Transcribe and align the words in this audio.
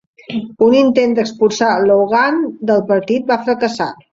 Un 0.67 0.77
intent 0.77 1.13
d'expulsar 1.19 1.75
Loughnane 1.91 2.51
del 2.71 2.85
partit 2.91 3.33
va 3.35 3.41
fracassar. 3.47 3.93